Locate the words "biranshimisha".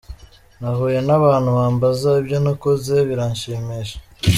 3.09-3.97